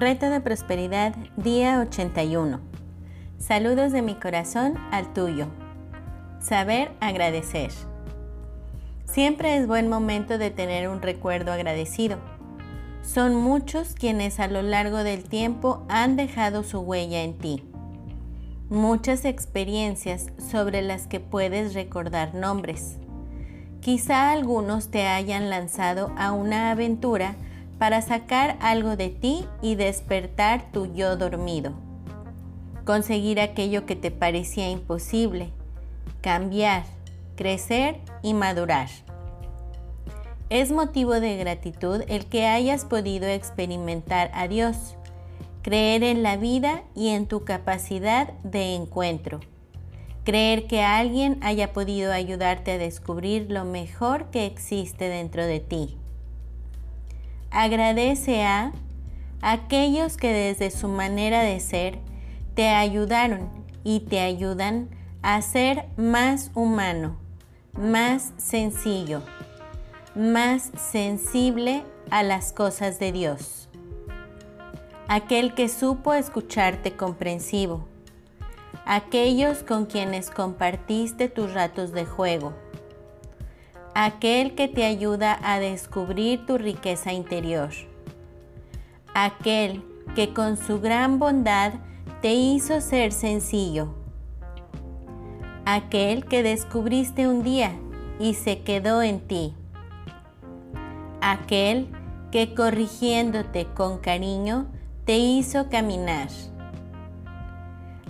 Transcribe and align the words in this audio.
Reto 0.00 0.30
de 0.30 0.40
Prosperidad, 0.40 1.16
día 1.36 1.80
81. 1.80 2.60
Saludos 3.36 3.90
de 3.90 4.00
mi 4.00 4.14
corazón 4.14 4.74
al 4.92 5.12
tuyo. 5.12 5.48
Saber 6.38 6.92
agradecer. 7.00 7.72
Siempre 9.06 9.56
es 9.56 9.66
buen 9.66 9.88
momento 9.88 10.38
de 10.38 10.52
tener 10.52 10.88
un 10.88 11.02
recuerdo 11.02 11.50
agradecido. 11.50 12.18
Son 13.02 13.34
muchos 13.34 13.94
quienes 13.94 14.38
a 14.38 14.46
lo 14.46 14.62
largo 14.62 14.98
del 14.98 15.24
tiempo 15.24 15.84
han 15.88 16.14
dejado 16.14 16.62
su 16.62 16.78
huella 16.78 17.24
en 17.24 17.36
ti. 17.36 17.64
Muchas 18.70 19.24
experiencias 19.24 20.28
sobre 20.38 20.80
las 20.80 21.08
que 21.08 21.18
puedes 21.18 21.74
recordar 21.74 22.36
nombres. 22.36 22.98
Quizá 23.80 24.30
algunos 24.30 24.92
te 24.92 25.08
hayan 25.08 25.50
lanzado 25.50 26.12
a 26.16 26.30
una 26.30 26.70
aventura 26.70 27.34
para 27.78 28.02
sacar 28.02 28.56
algo 28.60 28.96
de 28.96 29.08
ti 29.08 29.46
y 29.62 29.76
despertar 29.76 30.70
tu 30.72 30.92
yo 30.92 31.16
dormido. 31.16 31.72
Conseguir 32.84 33.40
aquello 33.40 33.86
que 33.86 33.96
te 33.96 34.10
parecía 34.10 34.68
imposible, 34.70 35.50
cambiar, 36.20 36.84
crecer 37.36 38.00
y 38.22 38.34
madurar. 38.34 38.88
Es 40.50 40.72
motivo 40.72 41.20
de 41.20 41.36
gratitud 41.36 42.02
el 42.08 42.26
que 42.26 42.46
hayas 42.46 42.84
podido 42.84 43.28
experimentar 43.28 44.30
a 44.32 44.48
Dios, 44.48 44.96
creer 45.62 46.02
en 46.02 46.22
la 46.22 46.36
vida 46.36 46.82
y 46.94 47.08
en 47.08 47.26
tu 47.26 47.44
capacidad 47.44 48.32
de 48.42 48.74
encuentro. 48.74 49.40
Creer 50.24 50.66
que 50.66 50.82
alguien 50.82 51.38
haya 51.42 51.72
podido 51.72 52.12
ayudarte 52.12 52.72
a 52.72 52.78
descubrir 52.78 53.50
lo 53.50 53.64
mejor 53.64 54.30
que 54.30 54.46
existe 54.46 55.08
dentro 55.08 55.44
de 55.44 55.60
ti 55.60 55.98
Agradece 57.60 58.44
a 58.44 58.70
aquellos 59.42 60.16
que 60.16 60.32
desde 60.32 60.70
su 60.70 60.86
manera 60.86 61.42
de 61.42 61.58
ser 61.58 61.98
te 62.54 62.68
ayudaron 62.68 63.50
y 63.82 63.98
te 63.98 64.20
ayudan 64.20 64.88
a 65.22 65.42
ser 65.42 65.86
más 65.96 66.52
humano, 66.54 67.16
más 67.72 68.32
sencillo, 68.36 69.22
más 70.14 70.70
sensible 70.76 71.82
a 72.10 72.22
las 72.22 72.52
cosas 72.52 73.00
de 73.00 73.10
Dios. 73.10 73.68
Aquel 75.08 75.52
que 75.52 75.68
supo 75.68 76.14
escucharte 76.14 76.92
comprensivo, 76.92 77.88
aquellos 78.86 79.64
con 79.64 79.86
quienes 79.86 80.30
compartiste 80.30 81.28
tus 81.28 81.54
ratos 81.54 81.90
de 81.90 82.06
juego 82.06 82.54
aquel 84.00 84.54
que 84.54 84.68
te 84.68 84.84
ayuda 84.84 85.36
a 85.42 85.58
descubrir 85.58 86.46
tu 86.46 86.56
riqueza 86.56 87.12
interior, 87.12 87.70
aquel 89.12 89.82
que 90.14 90.32
con 90.32 90.56
su 90.56 90.80
gran 90.80 91.18
bondad 91.18 91.72
te 92.22 92.32
hizo 92.32 92.80
ser 92.80 93.10
sencillo, 93.10 93.88
aquel 95.64 96.26
que 96.26 96.44
descubriste 96.44 97.26
un 97.26 97.42
día 97.42 97.72
y 98.20 98.34
se 98.34 98.60
quedó 98.60 99.02
en 99.02 99.18
ti, 99.18 99.52
aquel 101.20 101.88
que 102.30 102.54
corrigiéndote 102.54 103.66
con 103.74 103.98
cariño 103.98 104.68
te 105.06 105.18
hizo 105.18 105.68
caminar, 105.70 106.28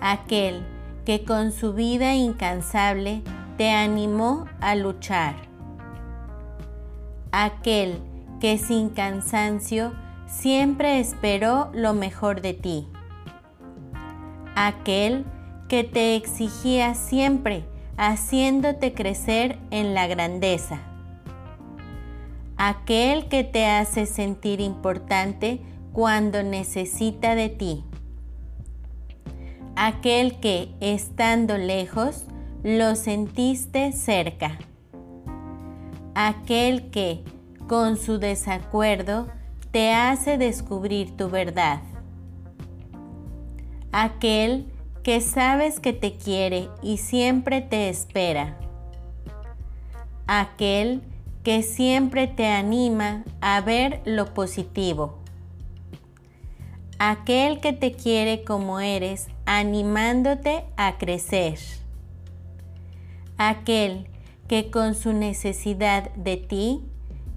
aquel 0.00 0.64
que 1.04 1.26
con 1.26 1.52
su 1.52 1.74
vida 1.74 2.14
incansable 2.14 3.20
te 3.58 3.70
animó 3.70 4.46
a 4.62 4.76
luchar 4.76 5.53
aquel 7.42 7.98
que 8.40 8.58
sin 8.58 8.90
cansancio 8.90 9.92
siempre 10.26 11.00
esperó 11.00 11.68
lo 11.74 11.92
mejor 11.92 12.40
de 12.40 12.54
ti, 12.54 12.86
aquel 14.54 15.24
que 15.68 15.82
te 15.82 16.14
exigía 16.14 16.94
siempre 16.94 17.64
haciéndote 17.96 18.94
crecer 18.94 19.58
en 19.72 19.94
la 19.94 20.06
grandeza, 20.06 20.78
aquel 22.56 23.28
que 23.28 23.42
te 23.42 23.66
hace 23.66 24.06
sentir 24.06 24.60
importante 24.60 25.60
cuando 25.92 26.44
necesita 26.44 27.34
de 27.34 27.48
ti, 27.48 27.84
aquel 29.74 30.38
que 30.38 30.72
estando 30.78 31.58
lejos 31.58 32.26
lo 32.62 32.94
sentiste 32.94 33.90
cerca 33.90 34.56
aquel 36.14 36.90
que, 36.90 37.22
con 37.66 37.96
su 37.96 38.18
desacuerdo, 38.18 39.28
te 39.70 39.92
hace 39.92 40.38
descubrir 40.38 41.16
tu 41.16 41.28
verdad. 41.28 41.80
Aquel 43.92 44.66
que 45.02 45.20
sabes 45.20 45.80
que 45.80 45.92
te 45.92 46.16
quiere 46.16 46.68
y 46.82 46.96
siempre 46.96 47.60
te 47.60 47.88
espera. 47.88 48.58
Aquel 50.26 51.02
que 51.42 51.62
siempre 51.62 52.26
te 52.26 52.46
anima 52.46 53.24
a 53.40 53.60
ver 53.60 54.00
lo 54.04 54.32
positivo. 54.32 55.18
Aquel 56.98 57.60
que 57.60 57.72
te 57.72 57.92
quiere 57.92 58.44
como 58.44 58.80
eres, 58.80 59.28
animándote 59.44 60.64
a 60.76 60.96
crecer. 60.96 61.58
Aquel 63.36 64.08
que 64.48 64.70
con 64.70 64.94
su 64.94 65.12
necesidad 65.12 66.10
de 66.14 66.36
ti 66.36 66.82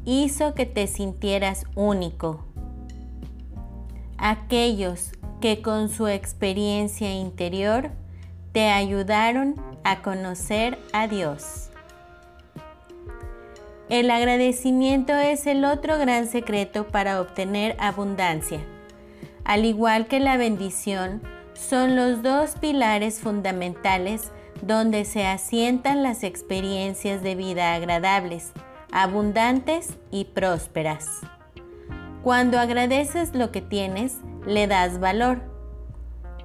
hizo 0.05 0.53
que 0.53 0.65
te 0.65 0.87
sintieras 0.87 1.65
único. 1.75 2.43
Aquellos 4.17 5.11
que 5.41 5.61
con 5.61 5.89
su 5.89 6.07
experiencia 6.07 7.13
interior 7.13 7.91
te 8.51 8.69
ayudaron 8.69 9.55
a 9.83 10.01
conocer 10.01 10.79
a 10.91 11.07
Dios. 11.07 11.69
El 13.89 14.11
agradecimiento 14.11 15.13
es 15.13 15.47
el 15.47 15.63
otro 15.63 15.97
gran 15.97 16.27
secreto 16.27 16.87
para 16.87 17.21
obtener 17.21 17.77
abundancia. 17.79 18.59
Al 19.45 19.63
igual 19.63 20.07
que 20.07 20.19
la 20.19 20.35
bendición, 20.35 21.21
son 21.53 21.95
los 21.95 22.21
dos 22.21 22.51
pilares 22.59 23.19
fundamentales 23.19 24.31
donde 24.61 25.05
se 25.05 25.25
asientan 25.25 26.03
las 26.03 26.23
experiencias 26.23 27.21
de 27.23 27.35
vida 27.35 27.73
agradables, 27.73 28.51
abundantes 28.91 29.97
y 30.11 30.25
prósperas. 30.25 31.21
Cuando 32.23 32.59
agradeces 32.59 33.33
lo 33.33 33.51
que 33.51 33.61
tienes, 33.61 34.17
le 34.45 34.67
das 34.67 34.99
valor. 34.99 35.41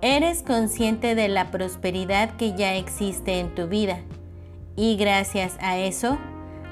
Eres 0.00 0.42
consciente 0.42 1.14
de 1.14 1.28
la 1.28 1.50
prosperidad 1.50 2.36
que 2.36 2.54
ya 2.56 2.74
existe 2.74 3.38
en 3.38 3.54
tu 3.54 3.68
vida 3.68 4.00
y 4.76 4.96
gracias 4.96 5.56
a 5.60 5.78
eso, 5.78 6.18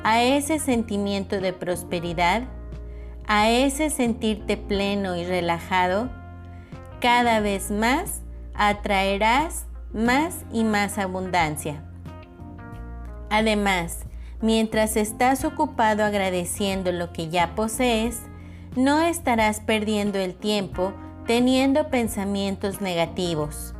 a 0.04 0.22
ese 0.22 0.58
sentimiento 0.58 1.40
de 1.40 1.52
prosperidad, 1.52 2.44
a 3.26 3.50
ese 3.50 3.90
sentirte 3.90 4.56
pleno 4.56 5.16
y 5.16 5.24
relajado, 5.24 6.10
cada 7.00 7.40
vez 7.40 7.70
más 7.70 8.22
atraerás 8.54 9.66
más 9.92 10.44
y 10.52 10.64
más 10.64 10.98
abundancia. 10.98 11.82
Además, 13.30 14.04
mientras 14.40 14.96
estás 14.96 15.44
ocupado 15.44 16.04
agradeciendo 16.04 16.92
lo 16.92 17.12
que 17.12 17.28
ya 17.28 17.54
posees, 17.54 18.20
no 18.76 19.02
estarás 19.02 19.60
perdiendo 19.60 20.18
el 20.18 20.34
tiempo 20.34 20.92
teniendo 21.26 21.90
pensamientos 21.90 22.80
negativos, 22.80 23.74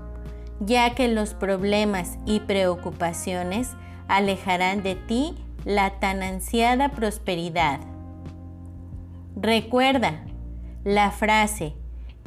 ya 0.60 0.94
que 0.94 1.08
los 1.08 1.34
problemas 1.34 2.18
y 2.26 2.40
preocupaciones 2.40 3.70
alejarán 4.08 4.82
de 4.82 4.94
ti 4.94 5.36
la 5.64 5.98
tan 6.00 6.22
ansiada 6.22 6.90
prosperidad. 6.90 7.80
Recuerda, 9.36 10.24
la 10.84 11.10
frase 11.10 11.74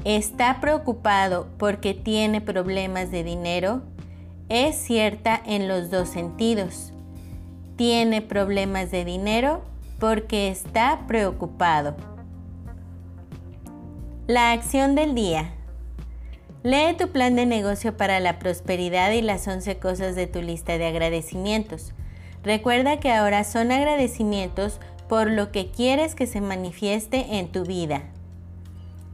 está 0.06 0.60
preocupado 0.60 1.48
porque 1.58 1.94
tiene 1.94 2.42
problemas 2.42 3.12
de 3.12 3.24
dinero, 3.24 3.82
es 4.50 4.76
cierta 4.76 5.42
en 5.46 5.68
los 5.68 5.90
dos 5.90 6.10
sentidos. 6.10 6.92
Tiene 7.76 8.22
problemas 8.22 8.92
de 8.92 9.06
dinero 9.06 9.64
porque 10.00 10.50
está 10.50 11.02
preocupado. 11.08 11.96
La 14.28 14.52
acción 14.52 14.96
del 14.96 15.16
día. 15.16 15.54
Lee 16.64 16.96
tu 16.98 17.10
plan 17.10 17.36
de 17.36 17.46
negocio 17.46 17.98
para 17.98 18.22
la 18.22 18.40
prosperidad 18.40 19.12
y 19.12 19.22
las 19.22 19.48
11 19.48 19.80
cosas 19.80 20.16
de 20.16 20.28
tu 20.28 20.42
lista 20.42 20.78
de 20.78 20.86
agradecimientos. 20.86 21.94
Recuerda 22.42 23.00
que 23.00 23.12
ahora 23.12 23.44
son 23.44 23.72
agradecimientos 23.72 24.80
por 25.10 25.30
lo 25.30 25.52
que 25.52 25.72
quieres 25.72 26.16
que 26.16 26.26
se 26.26 26.40
manifieste 26.40 27.38
en 27.38 27.52
tu 27.52 27.64
vida. 27.64 28.04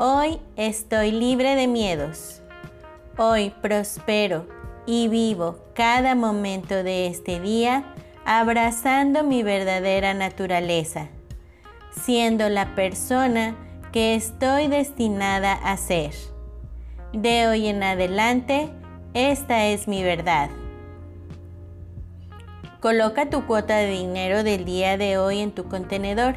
Hoy 0.00 0.38
estoy 0.54 1.10
libre 1.10 1.56
de 1.56 1.66
miedos. 1.66 2.40
Hoy 3.16 3.50
prospero 3.50 4.46
y 4.86 5.08
vivo 5.08 5.58
cada 5.74 6.14
momento 6.14 6.84
de 6.84 7.08
este 7.08 7.40
día 7.40 7.96
abrazando 8.24 9.24
mi 9.24 9.42
verdadera 9.42 10.14
naturaleza, 10.14 11.08
siendo 11.90 12.48
la 12.48 12.76
persona 12.76 13.56
que 13.90 14.14
estoy 14.14 14.68
destinada 14.68 15.54
a 15.54 15.76
ser. 15.76 16.12
De 17.12 17.48
hoy 17.48 17.66
en 17.66 17.82
adelante, 17.82 18.68
esta 19.14 19.66
es 19.66 19.88
mi 19.88 20.04
verdad. 20.04 20.48
Coloca 22.78 23.28
tu 23.30 23.46
cuota 23.46 23.78
de 23.78 23.90
dinero 23.90 24.44
del 24.44 24.64
día 24.64 24.96
de 24.96 25.18
hoy 25.18 25.40
en 25.40 25.50
tu 25.50 25.64
contenedor 25.64 26.36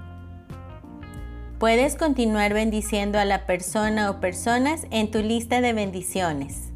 Puedes 1.61 1.95
continuar 1.95 2.55
bendiciendo 2.55 3.19
a 3.19 3.25
la 3.25 3.45
persona 3.45 4.09
o 4.09 4.19
personas 4.19 4.87
en 4.89 5.11
tu 5.11 5.19
lista 5.19 5.61
de 5.61 5.73
bendiciones. 5.73 6.71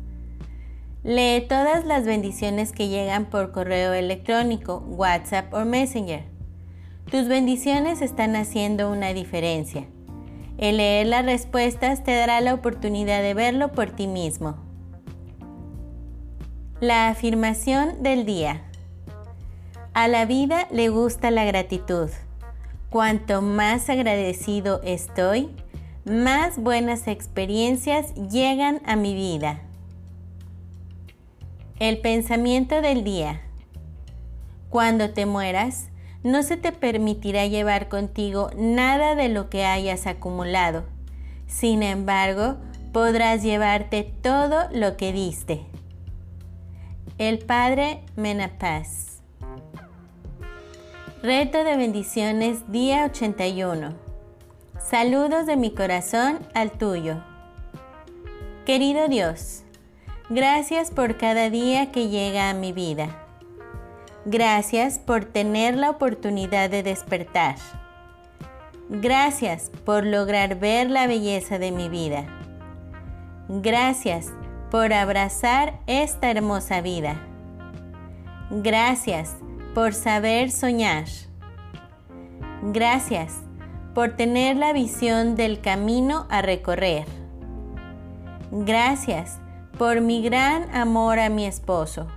Lee 1.02 1.44
todas 1.50 1.86
las 1.86 2.06
bendiciones 2.06 2.72
que 2.72 2.88
llegan 2.88 3.26
por 3.26 3.52
correo 3.52 3.94
electrónico, 3.94 4.86
WhatsApp 4.88 5.52
o 5.56 5.66
Messenger. 5.66 6.26
Tus 7.10 7.28
bendiciones 7.28 8.04
están 8.04 8.36
haciendo 8.36 8.92
una 8.92 9.12
diferencia. 9.14 9.88
El 10.60 10.78
leer 10.78 11.08
las 11.08 11.26
respuestas 11.26 12.04
te 12.04 12.14
dará 12.14 12.40
la 12.42 12.54
oportunidad 12.54 13.24
de 13.24 13.34
verlo 13.34 13.72
por 13.72 13.90
ti 13.90 14.06
mismo. 14.06 14.56
La 16.80 17.08
afirmación 17.08 18.04
del 18.04 18.24
día. 18.24 18.62
A 19.96 20.08
la 20.08 20.26
vida 20.26 20.68
le 20.70 20.90
gusta 20.90 21.32
la 21.32 21.44
gratitud. 21.44 22.12
Cuanto 22.95 23.42
más 23.42 23.89
agradecido 23.89 24.80
estoy, 24.81 25.50
más 26.06 26.57
buenas 26.57 27.09
experiencias 27.09 28.15
llegan 28.31 28.81
a 28.86 28.95
mi 28.95 29.13
vida. 29.13 29.59
El 31.77 31.97
pensamiento 32.00 32.81
del 32.81 33.03
día. 33.03 33.42
Cuando 34.69 35.09
te 35.09 35.25
mueras, 35.25 35.89
no 36.24 36.42
se 36.42 36.56
te 36.56 36.71
permitirá 36.71 37.45
llevar 37.47 37.89
contigo 37.89 38.50
nada 38.56 39.15
de 39.15 39.27
lo 39.27 39.50
que 39.50 39.65
hayas 39.65 40.07
acumulado. 40.07 40.86
Sin 41.48 41.83
embargo, 41.83 42.56
podrás 42.94 43.44
llevarte 43.44 44.09
todo 44.21 44.69
lo 44.71 44.95
que 44.95 45.12
diste. 45.12 45.65
El 47.18 47.39
Padre 47.39 48.06
Menapaz. 48.15 49.14
Reto 51.25 51.63
de 51.63 51.75
bendiciones 51.75 52.72
día 52.72 53.04
81. 53.06 53.95
Saludos 54.80 55.48
de 55.48 55.57
mi 55.57 55.74
corazón 55.74 56.38
al 56.54 56.69
tuyo. 56.69 57.16
Querido 58.63 59.07
Dios, 59.07 59.63
gracias 60.30 60.92
por 60.92 61.18
cada 61.18 61.50
día 61.50 61.92
que 61.92 62.10
llega 62.10 62.51
a 62.51 62.54
mi 62.54 62.74
vida. 62.74 63.25
Gracias 64.25 65.00
por 65.00 65.25
tener 65.25 65.75
la 65.75 65.89
oportunidad 65.89 66.69
de 66.69 66.83
despertar. 66.83 67.56
Gracias 68.89 69.72
por 69.83 70.06
lograr 70.06 70.60
ver 70.60 70.92
la 70.92 71.07
belleza 71.07 71.57
de 71.57 71.72
mi 71.72 71.89
vida. 71.89 72.27
Gracias 73.50 74.31
por 74.69 74.94
abrazar 74.94 75.80
esta 75.88 76.30
hermosa 76.30 76.81
vida. 76.81 77.19
Gracias 78.51 79.38
por 79.75 79.94
saber 79.94 80.51
soñar. 80.51 81.04
Gracias 82.63 83.33
por 83.94 84.16
tener 84.16 84.56
la 84.56 84.72
visión 84.72 85.36
del 85.36 85.60
camino 85.60 86.27
a 86.30 86.42
recorrer. 86.42 87.06
Gracias 88.51 89.38
por 89.77 90.00
mi 90.00 90.24
gran 90.24 90.74
amor 90.74 91.19
a 91.19 91.27
mi 91.27 91.45
esposo. 91.45 92.07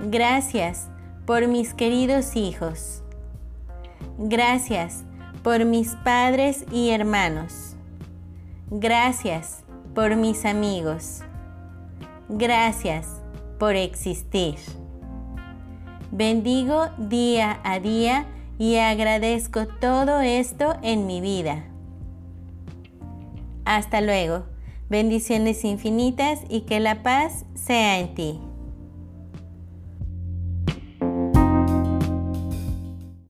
Gracias 0.00 0.88
por 1.24 1.46
mis 1.46 1.72
queridos 1.72 2.34
hijos. 2.34 3.04
Gracias 4.18 5.04
por 5.44 5.64
mis 5.64 5.94
padres 6.04 6.64
y 6.72 6.90
hermanos. 6.90 7.76
Gracias 8.70 9.62
por 9.94 10.16
mis 10.16 10.44
amigos. 10.46 11.20
Gracias 12.28 13.06
por 13.60 13.76
existir. 13.76 14.56
Bendigo 16.14 16.90
día 16.98 17.58
a 17.64 17.80
día 17.80 18.26
y 18.58 18.76
agradezco 18.76 19.66
todo 19.66 20.20
esto 20.20 20.76
en 20.82 21.06
mi 21.06 21.22
vida. 21.22 21.64
Hasta 23.64 24.02
luego. 24.02 24.44
Bendiciones 24.90 25.64
infinitas 25.64 26.40
y 26.50 26.60
que 26.60 26.80
la 26.80 27.02
paz 27.02 27.46
sea 27.54 27.98
en 27.98 28.14
ti. 28.14 28.38